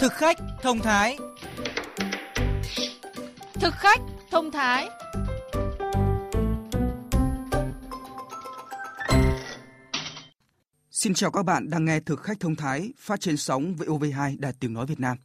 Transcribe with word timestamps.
Thực 0.00 0.12
khách 0.12 0.38
thông 0.62 0.78
thái 0.78 1.18
Thực 3.54 3.74
khách 3.74 4.00
thông 4.30 4.50
thái 4.50 4.88
Xin 10.90 11.14
chào 11.14 11.30
các 11.30 11.42
bạn 11.42 11.70
đang 11.70 11.84
nghe 11.84 12.00
Thực 12.00 12.20
khách 12.20 12.40
thông 12.40 12.56
thái 12.56 12.92
phát 12.98 13.20
trên 13.20 13.36
sóng 13.36 13.74
VOV2 13.78 14.36
Đài 14.38 14.52
Tiếng 14.60 14.72
Nói 14.72 14.86
Việt 14.86 15.00
Nam. 15.00 15.16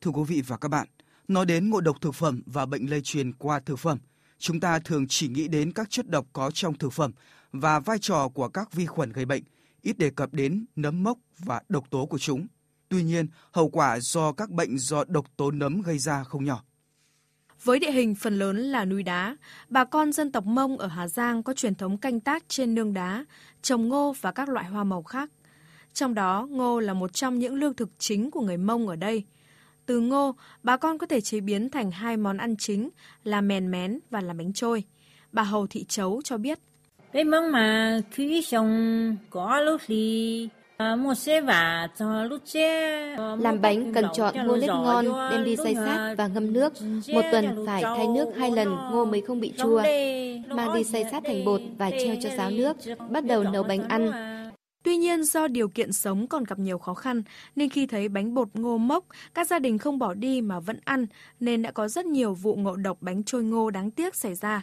Thưa 0.00 0.10
quý 0.10 0.22
vị 0.28 0.42
và 0.46 0.56
các 0.56 0.68
bạn, 0.68 0.88
nói 1.28 1.46
đến 1.46 1.70
ngộ 1.70 1.80
độc 1.80 1.96
thực 2.00 2.14
phẩm 2.14 2.42
và 2.46 2.66
bệnh 2.66 2.90
lây 2.90 3.00
truyền 3.04 3.32
qua 3.32 3.60
thực 3.60 3.78
phẩm, 3.78 3.98
chúng 4.38 4.60
ta 4.60 4.78
thường 4.78 5.06
chỉ 5.08 5.28
nghĩ 5.28 5.48
đến 5.48 5.72
các 5.72 5.90
chất 5.90 6.08
độc 6.08 6.26
có 6.32 6.50
trong 6.50 6.74
thực 6.74 6.92
phẩm 6.92 7.12
và 7.52 7.80
vai 7.80 7.98
trò 7.98 8.28
của 8.28 8.48
các 8.48 8.72
vi 8.72 8.86
khuẩn 8.86 9.12
gây 9.12 9.24
bệnh, 9.24 9.42
ít 9.82 9.98
đề 9.98 10.10
cập 10.10 10.34
đến 10.34 10.64
nấm 10.76 11.02
mốc 11.02 11.18
và 11.38 11.62
độc 11.68 11.90
tố 11.90 12.06
của 12.06 12.18
chúng. 12.18 12.46
Tuy 12.92 13.02
nhiên, 13.02 13.26
hậu 13.52 13.68
quả 13.68 14.00
do 14.00 14.32
các 14.32 14.50
bệnh 14.50 14.78
do 14.78 15.04
độc 15.08 15.26
tố 15.36 15.50
nấm 15.50 15.82
gây 15.82 15.98
ra 15.98 16.24
không 16.24 16.44
nhỏ. 16.44 16.62
Với 17.62 17.78
địa 17.78 17.90
hình 17.90 18.14
phần 18.14 18.38
lớn 18.38 18.56
là 18.56 18.84
núi 18.84 19.02
đá, 19.02 19.36
bà 19.68 19.84
con 19.84 20.12
dân 20.12 20.32
tộc 20.32 20.46
Mông 20.46 20.78
ở 20.78 20.86
Hà 20.86 21.08
Giang 21.08 21.42
có 21.42 21.52
truyền 21.52 21.74
thống 21.74 21.98
canh 21.98 22.20
tác 22.20 22.44
trên 22.48 22.74
nương 22.74 22.94
đá, 22.94 23.24
trồng 23.62 23.88
ngô 23.88 24.14
và 24.20 24.32
các 24.32 24.48
loại 24.48 24.66
hoa 24.66 24.84
màu 24.84 25.02
khác. 25.02 25.30
Trong 25.94 26.14
đó, 26.14 26.46
ngô 26.50 26.80
là 26.80 26.94
một 26.94 27.12
trong 27.12 27.38
những 27.38 27.54
lương 27.54 27.74
thực 27.74 27.88
chính 27.98 28.30
của 28.30 28.40
người 28.40 28.56
Mông 28.56 28.88
ở 28.88 28.96
đây. 28.96 29.24
Từ 29.86 30.00
ngô, 30.00 30.34
bà 30.62 30.76
con 30.76 30.98
có 30.98 31.06
thể 31.06 31.20
chế 31.20 31.40
biến 31.40 31.70
thành 31.70 31.90
hai 31.90 32.16
món 32.16 32.36
ăn 32.36 32.56
chính 32.56 32.88
là 33.24 33.40
mèn 33.40 33.70
mén 33.70 33.98
và 34.10 34.20
là 34.20 34.34
bánh 34.34 34.52
trôi. 34.52 34.84
Bà 35.32 35.42
Hầu 35.42 35.66
Thị 35.66 35.84
Chấu 35.88 36.22
cho 36.24 36.38
biết. 36.38 36.58
Cái 37.12 37.24
món 37.24 37.52
mà 37.52 38.00
khi 38.10 38.42
xong 38.42 39.16
có 39.30 39.60
lúc 39.60 39.80
thì 39.86 40.48
làm 43.38 43.60
bánh 43.60 43.92
cần 43.94 44.04
chọn 44.14 44.34
ngô 44.46 44.56
nếp 44.56 44.68
ngon, 44.68 45.04
đem 45.30 45.44
đi 45.44 45.56
xay 45.56 45.74
sát 45.74 46.14
và 46.18 46.26
ngâm 46.26 46.52
nước. 46.52 46.72
Một 47.14 47.22
tuần 47.32 47.66
phải 47.66 47.82
thay 47.82 48.06
nước 48.06 48.26
hai 48.38 48.50
lần, 48.50 48.68
ngô 48.68 49.04
mới 49.04 49.20
không 49.20 49.40
bị 49.40 49.52
chua. 49.58 49.82
Mang 50.48 50.74
đi 50.74 50.84
xay 50.84 51.04
sát 51.10 51.22
thành 51.26 51.44
bột 51.44 51.60
và 51.78 51.90
treo 51.90 52.16
cho 52.22 52.28
ráo 52.36 52.50
nước. 52.50 52.76
Bắt 53.10 53.24
đầu 53.24 53.42
nấu 53.42 53.62
bánh 53.62 53.88
ăn. 53.88 54.12
Tuy 54.84 54.96
nhiên 54.96 55.24
do 55.24 55.48
điều 55.48 55.68
kiện 55.68 55.92
sống 55.92 56.26
còn 56.26 56.44
gặp 56.44 56.58
nhiều 56.58 56.78
khó 56.78 56.94
khăn 56.94 57.22
nên 57.56 57.68
khi 57.68 57.86
thấy 57.86 58.08
bánh 58.08 58.34
bột 58.34 58.48
ngô 58.54 58.78
mốc, 58.78 59.04
các 59.34 59.46
gia 59.46 59.58
đình 59.58 59.78
không 59.78 59.98
bỏ 59.98 60.14
đi 60.14 60.40
mà 60.40 60.60
vẫn 60.60 60.78
ăn 60.84 61.06
nên 61.40 61.62
đã 61.62 61.70
có 61.70 61.88
rất 61.88 62.06
nhiều 62.06 62.34
vụ 62.34 62.54
ngộ 62.54 62.76
độc 62.76 62.98
bánh 63.00 63.24
trôi 63.24 63.42
ngô 63.42 63.70
đáng 63.70 63.90
tiếc 63.90 64.14
xảy 64.14 64.34
ra. 64.34 64.62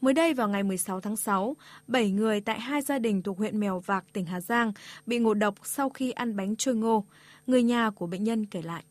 Mới 0.00 0.14
đây 0.14 0.34
vào 0.34 0.48
ngày 0.48 0.62
16 0.62 1.00
tháng 1.00 1.16
6, 1.16 1.56
7 1.86 2.10
người 2.10 2.40
tại 2.40 2.60
hai 2.60 2.82
gia 2.82 2.98
đình 2.98 3.22
thuộc 3.22 3.38
huyện 3.38 3.60
Mèo 3.60 3.80
Vạc, 3.80 4.04
tỉnh 4.12 4.26
Hà 4.26 4.40
Giang 4.40 4.72
bị 5.06 5.18
ngộ 5.18 5.34
độc 5.34 5.54
sau 5.64 5.88
khi 5.88 6.10
ăn 6.10 6.36
bánh 6.36 6.56
trôi 6.56 6.74
ngô. 6.74 7.04
Người 7.46 7.62
nhà 7.62 7.90
của 7.90 8.06
bệnh 8.06 8.24
nhân 8.24 8.46
kể 8.46 8.62
lại. 8.62 8.84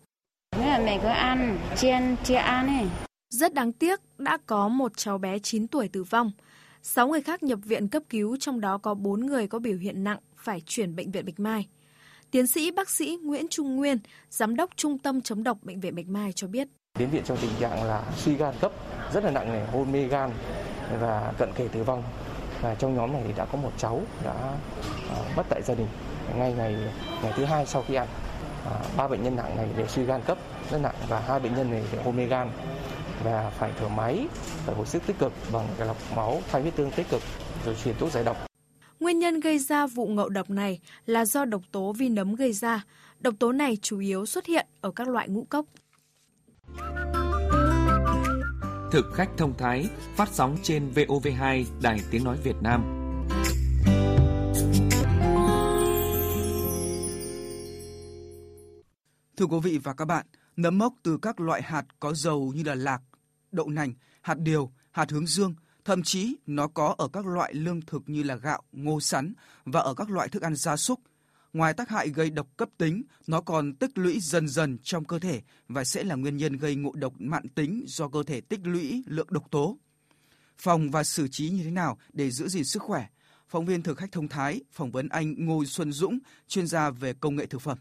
Mẹ 0.57 0.99
cứ 1.01 1.07
ăn, 1.07 1.59
chiên, 1.77 2.15
chia 2.23 2.35
ăn 2.35 2.67
ấy. 2.67 2.87
Rất 3.29 3.53
đáng 3.53 3.71
tiếc, 3.71 3.99
đã 4.17 4.37
có 4.45 4.67
một 4.67 4.97
cháu 4.97 5.17
bé 5.17 5.39
9 5.39 5.67
tuổi 5.67 5.87
tử 5.87 6.03
vong. 6.03 6.31
6 6.83 7.07
người 7.07 7.21
khác 7.21 7.43
nhập 7.43 7.59
viện 7.63 7.87
cấp 7.87 8.03
cứu, 8.09 8.37
trong 8.39 8.61
đó 8.61 8.77
có 8.77 8.93
4 8.93 9.25
người 9.25 9.47
có 9.47 9.59
biểu 9.59 9.77
hiện 9.77 10.03
nặng 10.03 10.19
phải 10.35 10.61
chuyển 10.65 10.95
bệnh 10.95 11.11
viện 11.11 11.25
Bạch 11.25 11.39
Mai. 11.39 11.67
Tiến 12.31 12.47
sĩ 12.47 12.71
bác 12.71 12.89
sĩ 12.89 13.17
Nguyễn 13.23 13.47
Trung 13.49 13.75
Nguyên, 13.75 13.97
giám 14.29 14.55
đốc 14.55 14.69
Trung 14.75 14.97
tâm 14.97 15.21
chống 15.21 15.43
độc 15.43 15.57
bệnh 15.61 15.79
viện 15.79 15.95
Bạch 15.95 16.07
Mai 16.07 16.33
cho 16.33 16.47
biết. 16.47 16.67
Đến 16.99 17.09
viện 17.09 17.23
trong 17.25 17.37
tình 17.41 17.51
trạng 17.59 17.83
là 17.83 18.03
suy 18.17 18.35
gan 18.35 18.55
cấp 18.61 18.71
rất 19.13 19.23
là 19.23 19.31
nặng 19.31 19.53
nề, 19.53 19.65
hôn 19.65 19.91
mê 19.91 20.07
gan, 20.07 20.31
và 20.99 21.33
cận 21.37 21.53
kề 21.53 21.67
tử 21.67 21.83
vong 21.83 22.03
và 22.61 22.75
trong 22.75 22.95
nhóm 22.95 23.13
này 23.13 23.23
thì 23.27 23.33
đã 23.37 23.45
có 23.45 23.57
một 23.57 23.71
cháu 23.77 24.01
đã 24.23 24.33
à, 25.09 25.17
mất 25.35 25.43
tại 25.49 25.61
gia 25.61 25.75
đình 25.75 25.87
ngay 26.37 26.53
ngày 26.53 26.75
ngày 27.23 27.33
thứ 27.35 27.45
hai 27.45 27.65
sau 27.65 27.83
khi 27.87 27.93
ăn 27.93 28.07
à, 28.65 28.73
ba 28.97 29.07
bệnh 29.07 29.23
nhân 29.23 29.35
nặng 29.35 29.57
này 29.57 29.67
đều 29.77 29.87
suy 29.87 30.03
gan 30.03 30.21
cấp 30.21 30.37
rất 30.71 30.77
nặng 30.81 30.95
và 31.07 31.19
hai 31.19 31.39
bệnh 31.39 31.55
nhân 31.55 31.71
này 31.71 31.83
đều 31.91 32.01
hôn 32.01 32.17
mê 32.17 32.25
gan 32.25 32.51
và 33.23 33.49
phải 33.49 33.71
thở 33.79 33.87
máy, 33.87 34.27
phải 34.65 34.75
hồi 34.75 34.85
sức 34.85 35.03
tích 35.05 35.19
cực 35.19 35.33
bằng 35.51 35.67
cái 35.77 35.87
lọc 35.87 35.97
máu 36.15 36.41
khai 36.49 36.61
huyết 36.61 36.75
tương 36.75 36.91
tích 36.91 37.09
cực 37.09 37.21
rồi 37.65 37.75
truyền 37.83 37.95
thuốc 37.99 38.11
giải 38.11 38.23
độc 38.23 38.37
Nguyên 38.99 39.19
nhân 39.19 39.39
gây 39.39 39.59
ra 39.59 39.87
vụ 39.87 40.07
ngộ 40.07 40.29
độc 40.29 40.49
này 40.49 40.79
là 41.05 41.25
do 41.25 41.45
độc 41.45 41.61
tố 41.71 41.93
vi 41.93 42.09
nấm 42.09 42.35
gây 42.35 42.53
ra. 42.53 42.83
Độc 43.19 43.33
tố 43.39 43.51
này 43.51 43.77
chủ 43.81 43.99
yếu 43.99 44.25
xuất 44.25 44.45
hiện 44.45 44.67
ở 44.81 44.91
các 44.91 45.07
loại 45.07 45.29
ngũ 45.29 45.45
cốc. 45.49 45.65
Thực 48.91 49.13
khách 49.13 49.29
thông 49.37 49.57
thái 49.57 49.89
phát 50.15 50.29
sóng 50.31 50.57
trên 50.63 50.91
VOV2 50.95 51.65
Đài 51.81 52.01
Tiếng 52.11 52.23
Nói 52.23 52.37
Việt 52.43 52.55
Nam. 52.61 52.83
Thưa 59.37 59.45
quý 59.45 59.57
vị 59.63 59.79
và 59.83 59.93
các 59.93 60.05
bạn, 60.05 60.25
nấm 60.55 60.77
mốc 60.77 60.93
từ 61.03 61.17
các 61.21 61.39
loại 61.39 61.61
hạt 61.61 61.85
có 61.99 62.13
dầu 62.13 62.53
như 62.55 62.63
là 62.63 62.75
lạc, 62.75 63.01
đậu 63.51 63.69
nành, 63.69 63.93
hạt 64.21 64.37
điều, 64.39 64.71
hạt 64.91 65.11
hướng 65.11 65.27
dương, 65.27 65.55
thậm 65.85 66.03
chí 66.03 66.35
nó 66.45 66.67
có 66.67 66.95
ở 66.97 67.07
các 67.13 67.25
loại 67.25 67.53
lương 67.53 67.81
thực 67.81 68.01
như 68.05 68.23
là 68.23 68.35
gạo, 68.35 68.61
ngô 68.71 68.99
sắn 68.99 69.33
và 69.65 69.79
ở 69.79 69.93
các 69.93 70.09
loại 70.09 70.29
thức 70.29 70.41
ăn 70.41 70.55
gia 70.55 70.75
súc 70.75 70.99
ngoài 71.53 71.73
tác 71.73 71.89
hại 71.89 72.09
gây 72.09 72.29
độc 72.29 72.47
cấp 72.57 72.69
tính, 72.77 73.03
nó 73.27 73.41
còn 73.41 73.73
tích 73.73 73.97
lũy 73.97 74.19
dần 74.19 74.47
dần 74.47 74.77
trong 74.83 75.05
cơ 75.05 75.19
thể 75.19 75.41
và 75.67 75.83
sẽ 75.83 76.03
là 76.03 76.15
nguyên 76.15 76.37
nhân 76.37 76.57
gây 76.57 76.75
ngộ 76.75 76.91
độc 76.95 77.13
mạn 77.19 77.47
tính 77.55 77.83
do 77.87 78.07
cơ 78.07 78.23
thể 78.23 78.41
tích 78.41 78.59
lũy 78.63 79.03
lượng 79.07 79.27
độc 79.29 79.51
tố. 79.51 79.77
Phòng 80.57 80.91
và 80.91 81.03
xử 81.03 81.27
trí 81.27 81.49
như 81.49 81.63
thế 81.63 81.71
nào 81.71 81.97
để 82.13 82.31
giữ 82.31 82.47
gìn 82.47 82.63
sức 82.63 82.81
khỏe? 82.81 83.05
Phóng 83.47 83.65
viên 83.65 83.81
thực 83.81 83.97
khách 83.97 84.11
thông 84.11 84.27
thái 84.27 84.61
phỏng 84.71 84.91
vấn 84.91 85.09
anh 85.09 85.35
Ngô 85.37 85.65
Xuân 85.65 85.91
Dũng, 85.91 86.19
chuyên 86.47 86.67
gia 86.67 86.89
về 86.89 87.13
công 87.19 87.35
nghệ 87.35 87.45
thực 87.45 87.61
phẩm. 87.61 87.77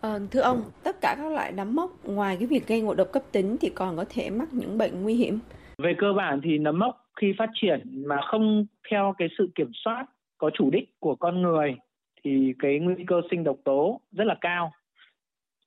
À, 0.00 0.18
thưa 0.30 0.40
ông, 0.40 0.70
tất 0.82 0.96
cả 1.00 1.14
các 1.18 1.32
loại 1.32 1.52
nấm 1.52 1.74
mốc 1.74 2.04
ngoài 2.04 2.36
cái 2.36 2.46
việc 2.46 2.66
gây 2.66 2.80
ngộ 2.80 2.94
độc 2.94 3.08
cấp 3.12 3.22
tính 3.32 3.56
thì 3.60 3.70
còn 3.74 3.96
có 3.96 4.04
thể 4.08 4.30
mắc 4.30 4.48
những 4.52 4.78
bệnh 4.78 5.02
nguy 5.02 5.14
hiểm. 5.14 5.38
Về 5.78 5.92
cơ 5.98 6.06
bản 6.16 6.40
thì 6.44 6.58
nấm 6.58 6.78
mốc 6.78 7.10
khi 7.20 7.26
phát 7.38 7.50
triển 7.54 8.04
mà 8.08 8.16
không 8.30 8.66
theo 8.90 9.14
cái 9.18 9.28
sự 9.38 9.48
kiểm 9.54 9.70
soát 9.84 10.06
có 10.38 10.50
chủ 10.58 10.70
đích 10.70 11.00
của 11.00 11.16
con 11.16 11.42
người 11.42 11.76
thì 12.24 12.54
cái 12.58 12.78
nguy 12.78 13.04
cơ 13.06 13.20
sinh 13.30 13.44
độc 13.44 13.56
tố 13.64 14.00
rất 14.12 14.24
là 14.24 14.36
cao. 14.40 14.72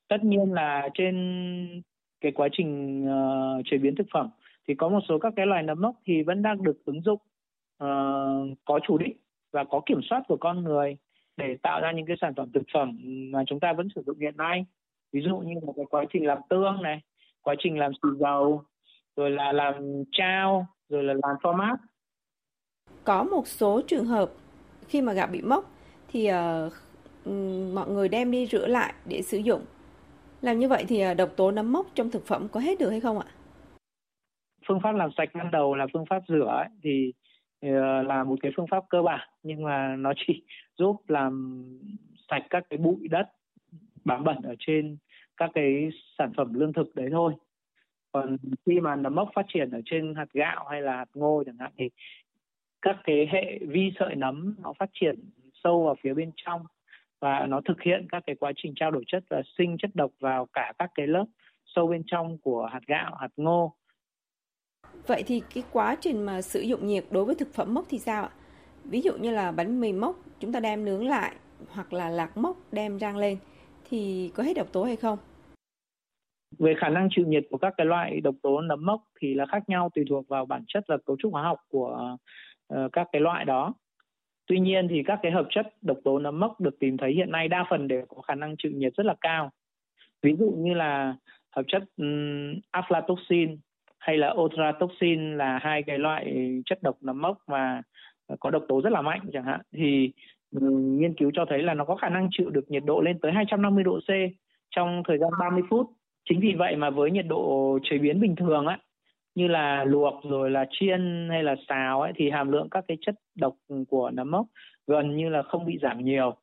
Tất 0.08 0.24
nhiên 0.24 0.54
là 0.54 0.90
trên 0.94 1.82
cái 2.22 2.32
quá 2.32 2.48
trình 2.52 3.02
uh, 3.06 3.66
chế 3.66 3.78
biến 3.78 3.96
thực 3.96 4.08
phẩm 4.14 4.30
thì 4.68 4.76
có 4.76 4.90
một 4.90 5.00
số 5.10 5.20
các 5.20 5.34
cái 5.36 5.46
loài 5.46 5.64
nấm 5.64 5.82
mốc 5.82 5.96
thì 6.06 6.24
vẫn 6.24 6.42
đang 6.42 6.64
được 6.64 6.86
ứng 6.86 7.02
dụng 7.02 7.20
uh, 7.84 8.58
có 8.66 8.80
chủ 8.88 8.98
định 8.98 9.18
và 9.52 9.64
có 9.64 9.82
kiểm 9.86 10.00
soát 10.10 10.24
của 10.28 10.38
con 10.38 10.64
người 10.64 10.98
để 11.38 11.58
tạo 11.62 11.82
ra 11.82 11.92
những 11.92 12.06
cái 12.06 12.18
sản 12.22 12.34
phẩm 12.38 12.52
thực 12.54 12.64
phẩm 12.74 12.98
mà 13.32 13.44
chúng 13.48 13.60
ta 13.60 13.74
vẫn 13.74 13.88
sử 13.96 14.04
dụng 14.06 14.20
hiện 14.20 14.38
nay. 14.38 14.66
Ví 15.12 15.22
dụ 15.22 15.38
như 15.38 15.54
là 15.62 15.74
cái 15.76 15.86
quá 15.90 16.06
trình 16.14 16.26
làm 16.26 16.38
tương 16.50 16.82
này 16.82 17.02
quá 17.42 17.56
trình 17.60 17.78
làm 17.78 17.92
xì 17.94 18.10
dầu 18.20 18.64
rồi 19.16 19.30
là 19.30 19.52
làm 19.52 20.04
trao 20.12 20.68
rồi 20.90 21.04
là 21.04 21.14
làm 21.14 21.36
format 21.42 21.78
có 23.04 23.24
một 23.24 23.48
số 23.48 23.82
trường 23.88 24.06
hợp 24.06 24.30
khi 24.88 25.02
mà 25.02 25.14
gạo 25.14 25.28
bị 25.32 25.42
mốc 25.42 25.72
thì 26.12 26.30
uh, 26.32 26.74
mọi 27.74 27.90
người 27.90 28.10
đem 28.10 28.32
đi 28.32 28.46
rửa 28.46 28.68
lại 28.68 28.94
để 29.06 29.22
sử 29.22 29.38
dụng. 29.38 29.62
Làm 30.42 30.60
như 30.60 30.68
vậy 30.68 30.86
thì 30.88 31.12
uh, 31.12 31.18
độc 31.18 31.30
tố 31.36 31.52
nấm 31.52 31.72
mốc 31.72 31.88
trong 31.96 32.12
thực 32.12 32.26
phẩm 32.26 32.48
có 32.52 32.60
hết 32.60 32.80
được 32.80 32.90
hay 32.90 33.00
không 33.00 33.20
ạ? 33.20 33.26
Phương 34.68 34.80
pháp 34.84 34.92
làm 34.92 35.10
sạch 35.18 35.30
ban 35.34 35.52
đầu 35.52 35.76
là 35.76 35.88
phương 35.94 36.06
pháp 36.10 36.24
rửa 36.28 36.46
ấy, 36.46 36.70
thì 36.84 37.14
uh, 37.66 38.08
là 38.08 38.24
một 38.24 38.36
cái 38.42 38.52
phương 38.58 38.68
pháp 38.72 38.84
cơ 38.90 39.02
bản 39.02 39.30
nhưng 39.44 39.64
mà 39.64 39.96
nó 39.96 40.14
chỉ 40.28 40.44
giúp 40.78 40.96
làm 41.08 41.64
sạch 42.30 42.44
các 42.50 42.64
cái 42.70 42.78
bụi 42.78 43.08
đất 43.10 43.30
bám 44.06 44.24
bẩn 44.24 44.38
ở 44.44 44.56
trên 44.60 44.98
các 45.38 45.50
cái 45.54 45.90
sản 46.18 46.32
phẩm 46.38 46.54
lương 46.54 46.74
thực 46.74 46.96
đấy 46.96 47.10
thôi 47.12 47.34
còn 48.12 48.38
khi 48.66 48.80
mà 48.80 48.96
nấm 48.96 49.16
mốc 49.16 49.30
phát 49.36 49.46
triển 49.54 49.72
ở 49.72 49.82
trên 49.86 50.16
hạt 50.16 50.34
gạo 50.34 50.66
hay 50.70 50.82
là 50.82 50.98
hạt 50.98 51.10
ngô 51.14 51.44
chẳng 51.46 51.58
hạn 51.60 51.72
thì 51.78 51.90
các 52.82 52.98
cái 53.04 53.28
hệ 53.32 53.60
vi 53.68 53.92
sợi 54.00 54.16
nấm 54.16 54.56
nó 54.64 54.74
phát 54.80 54.90
triển 54.94 55.20
sâu 55.64 55.84
vào 55.84 55.96
phía 56.04 56.14
bên 56.14 56.32
trong 56.36 56.66
và 57.20 57.46
nó 57.50 57.62
thực 57.66 57.82
hiện 57.82 58.08
các 58.12 58.24
cái 58.26 58.36
quá 58.36 58.52
trình 58.56 58.74
trao 58.76 58.92
đổi 58.92 59.04
chất 59.08 59.24
và 59.30 59.42
sinh 59.58 59.78
chất 59.80 59.92
độc 59.94 60.12
vào 60.20 60.48
cả 60.54 60.74
các 60.80 60.92
cái 60.96 61.08
lớp 61.08 61.26
sâu 61.66 61.88
bên 61.88 62.04
trong 62.06 62.38
của 62.38 62.66
hạt 62.66 62.82
gạo, 62.88 63.16
hạt 63.16 63.32
ngô. 63.38 63.76
Vậy 65.08 65.24
thì 65.28 65.42
cái 65.54 65.64
quá 65.72 65.96
trình 66.02 66.26
mà 66.26 66.42
sử 66.42 66.62
dụng 66.62 66.88
nhiệt 66.88 67.04
đối 67.12 67.26
với 67.26 67.36
thực 67.36 67.54
phẩm 67.54 67.74
mốc 67.74 67.86
thì 67.90 68.00
sao 68.00 68.24
ạ? 68.24 68.30
Ví 68.84 69.02
dụ 69.02 69.18
như 69.18 69.32
là 69.32 69.52
bánh 69.52 69.82
mì 69.82 69.94
mốc 69.94 70.16
chúng 70.40 70.52
ta 70.52 70.60
đem 70.60 70.86
nướng 70.86 71.08
lại 71.08 71.36
hoặc 71.70 71.94
là 71.94 72.10
lạc 72.10 72.38
mốc 72.38 72.58
đem 72.72 73.00
rang 73.00 73.18
lên 73.18 73.38
thì 73.90 74.32
có 74.36 74.44
hết 74.44 74.54
độc 74.54 74.74
tố 74.74 74.84
hay 74.84 74.96
không? 74.96 75.18
Về 76.60 76.74
khả 76.78 76.90
năng 76.90 77.08
chịu 77.12 77.26
nhiệt 77.28 77.44
của 77.52 77.58
các 77.58 77.74
cái 77.78 77.86
loại 77.86 78.22
độc 78.22 78.36
tố 78.44 78.62
nấm 78.62 78.86
mốc 78.86 79.02
thì 79.20 79.34
là 79.34 79.46
khác 79.46 79.64
nhau 79.70 79.90
tùy 79.96 80.06
thuộc 80.10 80.28
vào 80.28 80.46
bản 80.46 80.64
chất 80.68 80.84
và 80.88 80.98
cấu 81.06 81.16
trúc 81.20 81.34
hóa 81.34 81.44
học 81.44 81.60
của 81.70 82.18
uh, 82.74 82.92
các 82.92 83.08
cái 83.12 83.22
loại 83.22 83.46
đó. 83.46 83.74
Tuy 84.48 84.60
nhiên 84.60 84.88
thì 84.88 85.04
các 85.04 85.20
cái 85.22 85.32
hợp 85.32 85.48
chất 85.50 85.68
độc 85.82 85.98
tố 86.04 86.20
nấm 86.20 86.40
mốc 86.40 86.62
được 86.62 86.80
tìm 86.80 86.98
thấy 86.98 87.14
hiện 87.14 87.32
nay 87.32 87.48
đa 87.48 87.66
phần 87.70 87.88
đều 87.88 88.06
có 88.10 88.22
khả 88.22 88.36
năng 88.36 88.56
chịu 88.58 88.72
nhiệt 88.72 88.94
rất 88.96 89.06
là 89.06 89.16
cao. 89.22 89.52
Ví 90.22 90.36
dụ 90.40 90.52
như 90.58 90.74
là 90.74 91.16
hợp 91.56 91.64
chất 91.68 91.84
um, 91.98 92.54
aflatoxin 92.72 93.58
hay 94.00 94.18
là 94.18 94.34
otratoxin 94.34 95.38
là 95.38 95.60
hai 95.62 95.84
cái 95.84 95.98
loại 95.98 96.52
chất 96.66 96.84
độc 96.84 96.98
nấm 97.02 97.22
mốc 97.22 97.38
mà 97.48 97.82
có 98.40 98.50
độc 98.50 98.64
tố 98.68 98.82
rất 98.82 98.94
là 98.94 99.02
mạnh 99.02 99.22
chẳng 99.34 99.46
hạn 99.46 99.62
thì 99.74 100.12
um, 100.52 101.00
nghiên 101.00 101.14
cứu 101.14 101.32
cho 101.34 101.46
thấy 101.50 101.64
là 101.64 101.74
nó 101.74 101.86
có 101.86 101.96
khả 101.96 102.10
năng 102.10 102.28
chịu 102.32 102.50
được 102.50 102.72
nhiệt 102.72 102.84
độ 102.86 103.02
lên 103.02 103.20
tới 103.20 103.32
250 103.32 103.84
độ 103.84 104.00
C 104.00 104.10
trong 104.76 105.04
thời 105.08 105.18
gian 105.18 105.30
30 105.40 105.62
phút. 105.70 105.88
Chính 106.30 106.40
vì 106.40 106.54
vậy 106.58 106.76
mà 106.76 106.90
với 106.90 107.12
nhiệt 107.12 107.26
độ 107.28 107.80
chế 107.84 107.98
biến 107.98 108.20
bình 108.22 108.36
thường 108.36 108.68
á, 108.68 108.80
như 109.36 109.48
là 109.48 109.84
luộc 109.84 110.14
rồi 110.24 110.52
là 110.52 110.66
chiên 110.72 111.28
hay 111.32 111.44
là 111.44 111.56
xào 111.68 112.02
ấy 112.02 112.12
thì 112.16 112.30
hàm 112.30 112.52
lượng 112.52 112.68
các 112.72 112.86
cái 112.88 112.98
chất 113.02 113.16
độc 113.36 113.56
của 113.90 114.10
nấm 114.10 114.32
mốc 114.32 114.46
gần 114.88 115.18
như 115.18 115.30
là 115.30 115.42
không 115.44 115.66
bị 115.66 115.78
giảm 115.82 116.06
nhiều. 116.06 116.36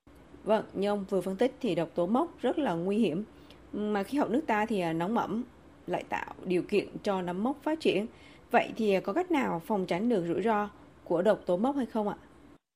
Vâng, 0.45 0.65
như 0.75 0.89
ông 0.89 1.05
vừa 1.11 1.21
phân 1.21 1.37
tích 1.37 1.53
thì 1.61 1.75
độc 1.75 1.89
tố 1.95 2.07
mốc 2.07 2.41
rất 2.41 2.59
là 2.59 2.75
nguy 2.75 2.97
hiểm. 2.99 3.25
Mà 3.73 4.03
khí 4.03 4.19
hậu 4.19 4.29
nước 4.29 4.45
ta 4.47 4.67
thì 4.67 4.81
à, 4.81 4.93
nóng 4.93 5.19
ẩm 5.19 5.45
lại 5.87 6.05
tạo 6.09 6.35
điều 6.47 6.63
kiện 6.63 6.87
cho 7.03 7.23
nấm 7.23 7.45
mốc 7.45 7.57
phát 7.63 7.81
triển. 7.81 8.07
Vậy 8.51 8.69
thì 8.77 9.01
có 9.01 9.13
cách 9.13 9.31
nào 9.31 9.61
phòng 9.65 9.87
tránh 9.87 10.09
được 10.09 10.25
rủi 10.27 10.43
ro 10.43 10.71
của 11.05 11.23
độc 11.23 11.39
tố 11.47 11.57
mốc 11.57 11.77
hay 11.77 11.87
không 11.87 12.09
ạ? 12.09 12.17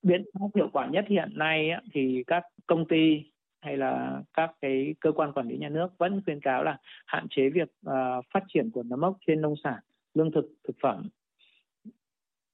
Biện 0.03 0.25
pháp 0.35 0.47
hiệu 0.55 0.69
quả 0.73 0.87
nhất 0.87 1.05
hiện 1.09 1.29
nay 1.35 1.71
thì 1.93 2.25
các 2.27 2.43
công 2.67 2.89
ty 2.89 3.23
hay 3.61 3.77
là 3.77 4.21
các 4.33 4.51
cái 4.61 4.95
cơ 5.01 5.13
quan 5.13 5.33
quản 5.33 5.49
lý 5.49 5.57
nhà 5.57 5.69
nước 5.69 5.89
vẫn 5.99 6.23
khuyên 6.25 6.41
cáo 6.41 6.65
là 6.65 6.77
hạn 7.07 7.27
chế 7.31 7.49
việc 7.49 7.69
uh, 7.87 7.93
phát 8.35 8.43
triển 8.49 8.71
của 8.71 8.83
nấm 8.83 9.01
mốc 9.01 9.17
trên 9.27 9.41
nông 9.41 9.55
sản, 9.65 9.81
lương 10.15 10.33
thực, 10.33 10.45
thực 10.65 10.77
phẩm 10.83 11.09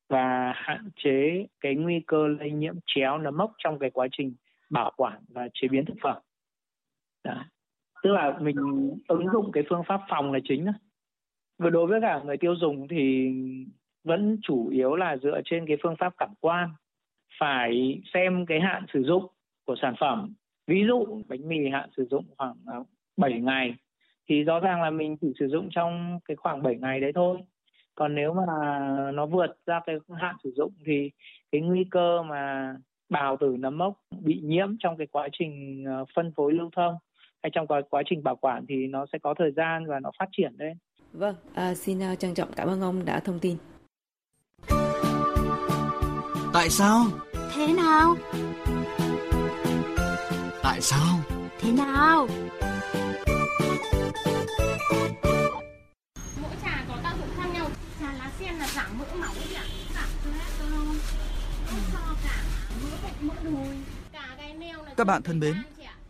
và 0.09 0.53
hạn 0.57 0.91
chế 0.97 1.47
cái 1.61 1.75
nguy 1.75 2.01
cơ 2.07 2.29
lây 2.29 2.51
nhiễm 2.51 2.75
chéo 2.87 3.19
nấm 3.19 3.37
mốc 3.37 3.53
trong 3.59 3.79
cái 3.79 3.91
quá 3.91 4.09
trình 4.13 4.35
bảo 4.71 4.93
quản 4.97 5.25
và 5.29 5.49
chế 5.55 5.69
biến 5.69 5.85
thực 5.85 5.97
phẩm. 6.03 6.23
Đó. 7.25 7.45
Tức 8.03 8.11
là 8.11 8.39
mình 8.41 8.57
ứng 9.09 9.27
dụng 9.33 9.53
cái 9.53 9.65
phương 9.69 9.83
pháp 9.89 10.01
phòng 10.09 10.33
là 10.33 10.39
chính 10.45 10.65
đó. 10.65 10.73
Và 11.59 11.71
đối 11.71 11.87
với 11.87 12.01
cả 12.01 12.21
người 12.25 12.37
tiêu 12.37 12.55
dùng 12.57 12.89
thì 12.89 13.29
vẫn 14.05 14.39
chủ 14.43 14.69
yếu 14.69 14.97
là 14.97 15.17
dựa 15.17 15.41
trên 15.45 15.67
cái 15.67 15.77
phương 15.83 15.97
pháp 15.99 16.15
cảm 16.19 16.35
quan 16.41 16.71
phải 17.39 18.01
xem 18.15 18.47
cái 18.47 18.61
hạn 18.61 18.85
sử 18.93 19.03
dụng 19.03 19.27
của 19.67 19.77
sản 19.83 19.95
phẩm 20.01 20.35
ví 20.67 20.85
dụ 20.87 21.23
bánh 21.29 21.49
mì 21.49 21.69
hạn 21.73 21.91
sử 21.97 22.07
dụng 22.11 22.25
khoảng 22.39 22.57
à, 22.67 22.77
7 23.17 23.41
ngày 23.41 23.75
thì 24.29 24.45
rõ 24.45 24.61
ràng 24.61 24.83
là 24.83 24.91
mình 24.91 25.17
chỉ 25.21 25.33
sử 25.39 25.49
dụng 25.49 25.69
trong 25.71 26.19
cái 26.25 26.37
khoảng 26.37 26.63
7 26.63 26.77
ngày 26.77 27.01
đấy 27.01 27.13
thôi 27.15 27.39
còn 27.95 28.15
nếu 28.15 28.35
mà 28.35 28.45
nó 29.15 29.27
vượt 29.27 29.59
ra 29.67 29.81
cái 29.87 29.97
hạn 30.21 30.37
sử 30.45 30.53
dụng 30.57 30.73
thì 30.87 31.11
cái 31.53 31.61
nguy 31.61 31.85
cơ 31.91 32.23
mà 32.23 32.75
bào 33.09 33.37
tử 33.37 33.57
nấm 33.59 33.79
mốc 33.79 33.95
bị 34.21 34.41
nhiễm 34.45 34.77
trong 34.79 34.97
cái 34.97 35.07
quá 35.07 35.29
trình 35.33 35.85
à, 35.89 35.99
phân 36.15 36.33
phối 36.37 36.53
lưu 36.53 36.71
thông 36.77 36.95
hay 37.43 37.51
trong 37.55 37.67
quá, 37.67 37.81
quá 37.91 38.03
trình 38.07 38.23
bảo 38.23 38.37
quản 38.37 38.67
thì 38.69 38.87
nó 38.87 39.07
sẽ 39.13 39.19
có 39.23 39.35
thời 39.39 39.51
gian 39.57 39.87
và 39.87 40.01
nó 40.01 40.11
phát 40.19 40.29
triển 40.33 40.53
lên. 40.59 40.77
Vâng, 41.13 41.35
à, 41.55 41.75
xin 41.75 42.03
à, 42.03 42.15
trân 42.15 42.35
trọng 42.35 42.49
cảm 42.57 42.69
ơn 42.69 42.81
ông 42.81 43.05
đã 43.05 43.21
thông 43.21 43.39
tin. 43.39 43.57
Tại 46.53 46.69
sao? 46.69 47.05
Thế 47.55 47.73
nào? 47.77 48.15
Tại 50.63 50.81
sao? 50.81 51.19
Thế 51.61 51.73
nào? 51.73 52.27
Giảm 58.75 58.99
mỡ 58.99 59.05
máu 59.15 59.35
giảm 59.53 59.67
giảm 59.95 60.09
cholesterol, 60.25 60.97
tốt 61.67 61.77
cho 61.93 62.17
cả 62.25 62.45
mỡ 62.83 62.89
bệnh 63.03 63.29
mỡ 63.29 63.35
đùi, 63.45 63.77
cả 64.13 64.35
gai 64.39 64.55
neo 64.55 64.83
là 64.83 64.95
Các 64.97 65.05
bạn 65.05 65.23
thân 65.23 65.41
mến, 65.41 65.55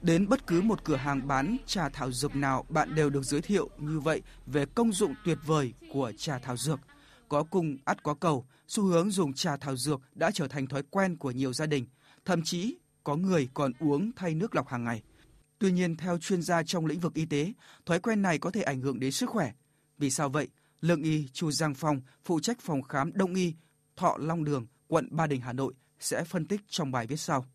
Đến 0.03 0.29
bất 0.29 0.47
cứ 0.47 0.61
một 0.61 0.85
cửa 0.85 0.97
hàng 0.97 1.29
bán 1.29 1.57
trà 1.67 1.89
thảo 1.89 2.13
dược 2.13 2.37
nào, 2.37 2.65
bạn 2.69 2.95
đều 2.95 3.11
được 3.11 3.23
giới 3.25 3.41
thiệu 3.41 3.71
như 3.79 4.01
vậy 4.01 4.23
về 4.47 4.67
công 4.67 4.93
dụng 4.93 5.15
tuyệt 5.25 5.39
vời 5.47 5.73
của 5.93 6.13
trà 6.19 6.39
thảo 6.39 6.57
dược. 6.57 6.81
Có 7.29 7.43
cung 7.43 7.77
ắt 7.85 8.03
có 8.03 8.15
cầu, 8.15 8.47
xu 8.69 8.85
hướng 8.85 9.11
dùng 9.11 9.33
trà 9.33 9.57
thảo 9.57 9.77
dược 9.77 10.01
đã 10.15 10.31
trở 10.31 10.49
thành 10.49 10.67
thói 10.67 10.83
quen 10.91 11.17
của 11.17 11.31
nhiều 11.31 11.53
gia 11.53 11.67
đình, 11.67 11.87
thậm 12.25 12.43
chí 12.43 12.79
có 13.05 13.17
người 13.17 13.49
còn 13.55 13.73
uống 13.81 14.11
thay 14.17 14.35
nước 14.35 14.55
lọc 14.55 14.69
hàng 14.69 14.85
ngày. 14.85 15.03
Tuy 15.59 15.73
nhiên, 15.73 15.97
theo 15.97 16.19
chuyên 16.19 16.43
gia 16.43 16.63
trong 16.63 16.87
lĩnh 16.87 17.01
vực 17.01 17.15
y 17.15 17.27
tế, 17.27 17.53
thói 17.87 18.01
quen 18.01 18.23
này 18.23 18.39
có 18.39 18.51
thể 18.51 18.63
ảnh 18.63 18.81
hưởng 18.81 19.01
đến 19.01 19.13
sức 19.13 19.31
khỏe. 19.31 19.53
Vì 19.99 20.11
sao 20.11 20.29
vậy? 20.29 20.49
Lương 20.81 21.03
y 21.03 21.29
Chu 21.33 21.51
Giang 21.51 21.75
Phong, 21.75 22.01
phụ 22.25 22.41
trách 22.41 22.61
phòng 22.61 22.83
khám 22.83 23.11
Đông 23.15 23.35
y, 23.35 23.55
Thọ 23.97 24.17
Long 24.19 24.45
Đường, 24.45 24.67
quận 24.87 25.09
Ba 25.11 25.27
Đình, 25.27 25.41
Hà 25.41 25.53
Nội 25.53 25.75
sẽ 26.01 26.25
phân 26.25 26.47
tích 26.47 26.61
trong 26.69 26.93
bài 26.93 27.07
viết 27.07 27.17
sau. 27.17 27.47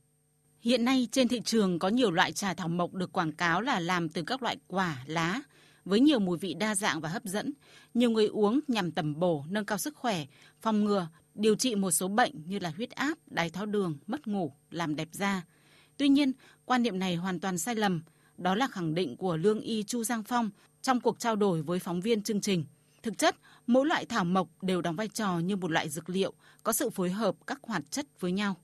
Hiện 0.61 0.85
nay 0.85 1.07
trên 1.11 1.27
thị 1.27 1.41
trường 1.45 1.79
có 1.79 1.87
nhiều 1.87 2.11
loại 2.11 2.33
trà 2.33 2.53
thảo 2.53 2.67
mộc 2.67 2.93
được 2.93 3.13
quảng 3.13 3.31
cáo 3.31 3.61
là 3.61 3.79
làm 3.79 4.09
từ 4.09 4.23
các 4.23 4.43
loại 4.43 4.57
quả, 4.67 5.03
lá, 5.05 5.41
với 5.85 5.99
nhiều 5.99 6.19
mùi 6.19 6.37
vị 6.37 6.53
đa 6.53 6.75
dạng 6.75 7.01
và 7.01 7.09
hấp 7.09 7.23
dẫn. 7.23 7.53
Nhiều 7.93 8.09
người 8.09 8.27
uống 8.27 8.59
nhằm 8.67 8.91
tầm 8.91 9.19
bổ, 9.19 9.45
nâng 9.49 9.65
cao 9.65 9.77
sức 9.77 9.95
khỏe, 9.95 10.25
phòng 10.61 10.83
ngừa, 10.83 11.07
điều 11.35 11.55
trị 11.55 11.75
một 11.75 11.91
số 11.91 12.07
bệnh 12.07 12.31
như 12.45 12.59
là 12.59 12.69
huyết 12.75 12.91
áp, 12.91 13.17
đái 13.27 13.49
tháo 13.49 13.65
đường, 13.65 13.97
mất 14.07 14.27
ngủ, 14.27 14.53
làm 14.69 14.95
đẹp 14.95 15.09
da. 15.11 15.45
Tuy 15.97 16.09
nhiên, 16.09 16.31
quan 16.65 16.83
niệm 16.83 16.99
này 16.99 17.15
hoàn 17.15 17.39
toàn 17.39 17.57
sai 17.57 17.75
lầm. 17.75 18.03
Đó 18.37 18.55
là 18.55 18.67
khẳng 18.67 18.95
định 18.95 19.17
của 19.17 19.37
lương 19.37 19.61
y 19.61 19.83
Chu 19.83 20.03
Giang 20.03 20.23
Phong 20.23 20.49
trong 20.81 21.01
cuộc 21.01 21.19
trao 21.19 21.35
đổi 21.35 21.61
với 21.61 21.79
phóng 21.79 22.01
viên 22.01 22.23
chương 22.23 22.41
trình. 22.41 22.65
Thực 23.03 23.17
chất, 23.17 23.35
mỗi 23.67 23.85
loại 23.85 24.05
thảo 24.05 24.23
mộc 24.23 24.47
đều 24.61 24.81
đóng 24.81 24.95
vai 24.95 25.07
trò 25.13 25.39
như 25.39 25.55
một 25.55 25.71
loại 25.71 25.89
dược 25.89 26.09
liệu, 26.09 26.33
có 26.63 26.73
sự 26.73 26.89
phối 26.89 27.09
hợp 27.09 27.35
các 27.47 27.59
hoạt 27.63 27.91
chất 27.91 28.05
với 28.19 28.31
nhau. 28.31 28.55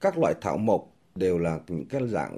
Các 0.00 0.18
loại 0.18 0.34
thảo 0.40 0.56
mộc 0.58 0.96
đều 1.14 1.38
là 1.38 1.58
những 1.68 1.86
cái 1.86 2.08
dạng 2.08 2.34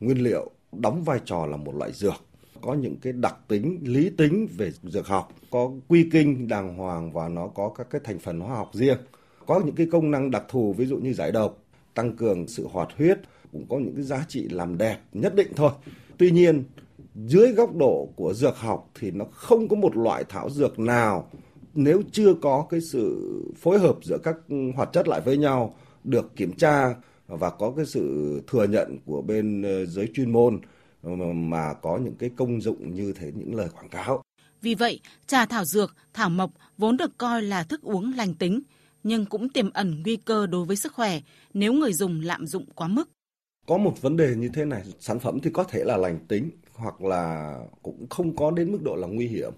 nguyên 0.00 0.22
liệu 0.22 0.50
đóng 0.72 1.04
vai 1.04 1.20
trò 1.24 1.46
là 1.46 1.56
một 1.56 1.74
loại 1.74 1.92
dược 1.92 2.14
có 2.60 2.74
những 2.74 2.96
cái 3.02 3.12
đặc 3.12 3.36
tính 3.48 3.78
lý 3.82 4.10
tính 4.10 4.48
về 4.56 4.72
dược 4.82 5.06
học 5.06 5.32
có 5.50 5.70
quy 5.88 6.08
kinh 6.12 6.48
đàng 6.48 6.76
hoàng 6.76 7.12
và 7.12 7.28
nó 7.28 7.46
có 7.46 7.68
các 7.68 7.86
cái 7.90 8.00
thành 8.04 8.18
phần 8.18 8.40
hóa 8.40 8.56
học 8.56 8.70
riêng 8.72 8.98
có 9.46 9.60
những 9.64 9.74
cái 9.74 9.88
công 9.92 10.10
năng 10.10 10.30
đặc 10.30 10.44
thù 10.48 10.72
ví 10.72 10.86
dụ 10.86 10.96
như 10.96 11.12
giải 11.12 11.32
độc 11.32 11.58
tăng 11.94 12.16
cường 12.16 12.48
sự 12.48 12.68
hoạt 12.72 12.88
huyết 12.96 13.18
cũng 13.52 13.66
có 13.68 13.78
những 13.78 13.94
cái 13.94 14.04
giá 14.04 14.24
trị 14.28 14.48
làm 14.48 14.78
đẹp 14.78 14.98
nhất 15.12 15.34
định 15.34 15.52
thôi 15.56 15.70
tuy 16.18 16.30
nhiên 16.30 16.64
dưới 17.14 17.52
góc 17.52 17.76
độ 17.76 18.08
của 18.16 18.34
dược 18.34 18.56
học 18.56 18.90
thì 18.94 19.10
nó 19.10 19.24
không 19.24 19.68
có 19.68 19.76
một 19.76 19.96
loại 19.96 20.24
thảo 20.28 20.50
dược 20.50 20.78
nào 20.78 21.30
nếu 21.74 22.02
chưa 22.12 22.34
có 22.42 22.66
cái 22.70 22.80
sự 22.80 23.32
phối 23.56 23.78
hợp 23.78 23.96
giữa 24.02 24.18
các 24.22 24.36
hoạt 24.74 24.92
chất 24.92 25.08
lại 25.08 25.20
với 25.20 25.36
nhau 25.36 25.74
được 26.04 26.36
kiểm 26.36 26.52
tra 26.52 26.94
và 27.26 27.50
có 27.50 27.72
cái 27.76 27.86
sự 27.86 28.40
thừa 28.46 28.66
nhận 28.66 28.98
của 29.06 29.22
bên 29.22 29.62
ờ, 29.62 29.86
giới 29.86 30.08
chuyên 30.14 30.32
môn 30.32 30.60
mà 31.50 31.72
có 31.82 31.98
những 31.98 32.14
cái 32.14 32.30
công 32.36 32.60
dụng 32.60 32.94
như 32.94 33.12
thế 33.12 33.32
những 33.34 33.54
lời 33.54 33.68
quảng 33.74 33.88
cáo. 33.88 34.22
Vì 34.62 34.74
vậy, 34.74 35.00
trà 35.26 35.46
thảo 35.46 35.64
dược, 35.64 35.96
thảo 36.14 36.30
mộc 36.30 36.50
vốn 36.78 36.96
được 36.96 37.18
coi 37.18 37.42
là 37.42 37.62
thức 37.62 37.82
uống 37.82 38.12
lành 38.16 38.34
tính, 38.34 38.62
nhưng 39.02 39.26
cũng 39.26 39.48
tiềm 39.48 39.70
ẩn 39.72 40.02
nguy 40.04 40.16
cơ 40.16 40.46
đối 40.46 40.64
với 40.64 40.76
sức 40.76 40.92
khỏe 40.92 41.20
nếu 41.54 41.72
người 41.72 41.92
dùng 41.92 42.20
lạm 42.20 42.46
dụng 42.46 42.64
quá 42.74 42.88
mức. 42.88 43.08
Có 43.66 43.78
một 43.78 44.02
vấn 44.02 44.16
đề 44.16 44.34
như 44.36 44.50
thế 44.54 44.64
này, 44.64 44.82
sản 45.00 45.18
phẩm 45.18 45.40
thì 45.40 45.50
có 45.50 45.64
thể 45.64 45.84
là 45.84 45.96
lành 45.96 46.18
tính 46.28 46.50
hoặc 46.74 47.02
là 47.02 47.58
cũng 47.82 48.06
không 48.10 48.36
có 48.36 48.50
đến 48.50 48.72
mức 48.72 48.82
độ 48.82 48.96
là 48.96 49.06
nguy 49.06 49.28
hiểm. 49.28 49.52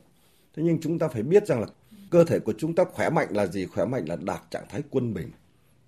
Thế 0.57 0.63
nhưng 0.63 0.81
chúng 0.81 0.99
ta 0.99 1.09
phải 1.09 1.23
biết 1.23 1.47
rằng 1.47 1.61
là 1.61 1.67
cơ 2.11 2.25
thể 2.25 2.39
của 2.39 2.55
chúng 2.59 2.75
ta 2.75 2.85
khỏe 2.85 3.11
mạnh 3.11 3.29
là 3.31 3.47
gì? 3.47 3.67
Khỏe 3.67 3.85
mạnh 3.85 4.05
là 4.09 4.17
đạt 4.17 4.41
trạng 4.51 4.67
thái 4.69 4.83
quân 4.91 5.15
bình, 5.15 5.31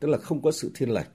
tức 0.01 0.09
là 0.09 0.19
không 0.19 0.43
có 0.43 0.51
sự 0.51 0.71
thiên 0.75 0.91
lệch 0.91 1.09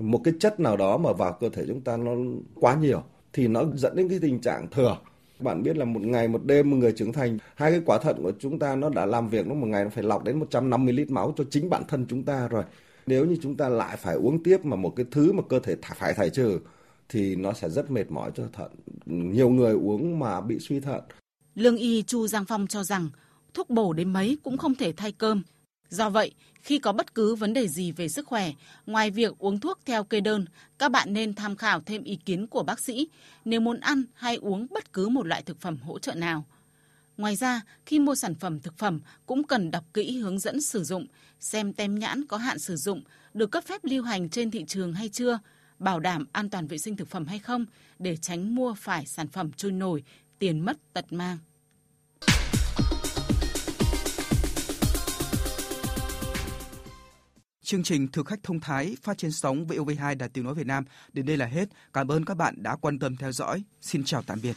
một 0.00 0.20
cái 0.24 0.34
chất 0.40 0.60
nào 0.60 0.76
đó 0.76 0.96
mà 0.96 1.12
vào 1.12 1.32
cơ 1.40 1.48
thể 1.48 1.64
chúng 1.68 1.80
ta 1.80 1.96
nó 1.96 2.10
quá 2.54 2.74
nhiều 2.74 3.02
thì 3.32 3.48
nó 3.48 3.64
dẫn 3.74 3.96
đến 3.96 4.08
cái 4.08 4.18
tình 4.22 4.40
trạng 4.40 4.66
thừa 4.70 4.98
bạn 5.40 5.62
biết 5.62 5.76
là 5.76 5.84
một 5.84 6.02
ngày 6.02 6.28
một 6.28 6.44
đêm 6.44 6.70
một 6.70 6.76
người 6.76 6.92
trưởng 6.92 7.12
thành 7.12 7.38
hai 7.54 7.70
cái 7.70 7.80
quả 7.86 7.98
thận 7.98 8.22
của 8.22 8.32
chúng 8.38 8.58
ta 8.58 8.76
nó 8.76 8.88
đã 8.88 9.06
làm 9.06 9.28
việc 9.28 9.46
nó 9.46 9.54
một 9.54 9.66
ngày 9.66 9.84
nó 9.84 9.90
phải 9.90 10.04
lọc 10.04 10.24
đến 10.24 10.38
150 10.38 10.94
lít 10.94 11.10
máu 11.10 11.34
cho 11.36 11.44
chính 11.50 11.70
bản 11.70 11.82
thân 11.88 12.06
chúng 12.08 12.22
ta 12.22 12.48
rồi 12.48 12.64
nếu 13.06 13.26
như 13.26 13.36
chúng 13.42 13.56
ta 13.56 13.68
lại 13.68 13.96
phải 13.96 14.14
uống 14.14 14.42
tiếp 14.42 14.64
mà 14.64 14.76
một 14.76 14.92
cái 14.96 15.06
thứ 15.10 15.32
mà 15.32 15.42
cơ 15.48 15.58
thể 15.58 15.76
phải 15.96 16.14
thải 16.14 16.30
trừ 16.30 16.60
thì 17.10 17.36
nó 17.36 17.52
sẽ 17.52 17.70
rất 17.70 17.90
mệt 17.90 18.10
mỏi 18.10 18.30
cho 18.34 18.44
thận. 18.52 18.70
Nhiều 19.06 19.50
người 19.50 19.74
uống 19.74 20.18
mà 20.18 20.40
bị 20.40 20.58
suy 20.58 20.80
thận. 20.80 21.00
Lương 21.54 21.76
y 21.76 22.02
chu 22.02 22.26
giang 22.26 22.44
phong 22.44 22.66
cho 22.66 22.84
rằng 22.84 23.10
thuốc 23.54 23.70
bổ 23.70 23.92
đến 23.92 24.12
mấy 24.12 24.38
cũng 24.42 24.58
không 24.58 24.74
thể 24.74 24.92
thay 24.92 25.12
cơm. 25.12 25.42
Do 25.88 26.10
vậy, 26.10 26.34
khi 26.62 26.78
có 26.78 26.92
bất 26.92 27.14
cứ 27.14 27.34
vấn 27.34 27.52
đề 27.52 27.68
gì 27.68 27.92
về 27.92 28.08
sức 28.08 28.26
khỏe, 28.26 28.52
ngoài 28.86 29.10
việc 29.10 29.38
uống 29.38 29.60
thuốc 29.60 29.78
theo 29.86 30.04
kê 30.04 30.20
đơn, 30.20 30.44
các 30.78 30.88
bạn 30.88 31.12
nên 31.12 31.34
tham 31.34 31.56
khảo 31.56 31.80
thêm 31.80 32.04
ý 32.04 32.18
kiến 32.24 32.46
của 32.46 32.62
bác 32.62 32.80
sĩ 32.80 33.08
nếu 33.44 33.60
muốn 33.60 33.80
ăn 33.80 34.04
hay 34.14 34.36
uống 34.36 34.66
bất 34.70 34.92
cứ 34.92 35.08
một 35.08 35.26
loại 35.26 35.42
thực 35.42 35.60
phẩm 35.60 35.76
hỗ 35.82 35.98
trợ 35.98 36.14
nào. 36.14 36.44
Ngoài 37.16 37.36
ra, 37.36 37.60
khi 37.86 37.98
mua 37.98 38.14
sản 38.14 38.34
phẩm 38.34 38.60
thực 38.60 38.78
phẩm 38.78 39.00
cũng 39.26 39.44
cần 39.44 39.70
đọc 39.70 39.84
kỹ 39.94 40.18
hướng 40.18 40.38
dẫn 40.38 40.60
sử 40.60 40.84
dụng, 40.84 41.06
xem 41.40 41.72
tem 41.72 41.98
nhãn 41.98 42.26
có 42.26 42.36
hạn 42.36 42.58
sử 42.58 42.76
dụng, 42.76 43.02
được 43.34 43.50
cấp 43.50 43.64
phép 43.64 43.84
lưu 43.84 44.02
hành 44.02 44.28
trên 44.28 44.50
thị 44.50 44.64
trường 44.68 44.92
hay 44.92 45.08
chưa, 45.08 45.38
bảo 45.80 46.00
đảm 46.00 46.26
an 46.32 46.50
toàn 46.50 46.66
vệ 46.66 46.78
sinh 46.78 46.96
thực 46.96 47.08
phẩm 47.08 47.26
hay 47.26 47.38
không 47.38 47.66
để 47.98 48.16
tránh 48.16 48.54
mua 48.54 48.74
phải 48.74 49.06
sản 49.06 49.28
phẩm 49.28 49.52
trôi 49.52 49.72
nổi, 49.72 50.02
tiền 50.38 50.60
mất 50.60 50.76
tật 50.92 51.12
mang. 51.12 51.38
Chương 57.62 57.82
trình 57.82 58.08
thực 58.08 58.26
khách 58.26 58.42
thông 58.42 58.60
thái 58.60 58.96
phát 59.02 59.18
trên 59.18 59.32
sóng 59.32 59.66
VOV2 59.66 60.18
Đài 60.18 60.28
Tiếng 60.28 60.44
Nói 60.44 60.54
Việt 60.54 60.66
Nam 60.66 60.84
đến 61.12 61.26
đây 61.26 61.36
là 61.36 61.46
hết. 61.46 61.68
Cảm 61.92 62.08
ơn 62.08 62.24
các 62.24 62.36
bạn 62.36 62.54
đã 62.62 62.76
quan 62.76 62.98
tâm 62.98 63.16
theo 63.16 63.32
dõi. 63.32 63.62
Xin 63.80 64.04
chào 64.04 64.22
tạm 64.22 64.38
biệt. 64.42 64.56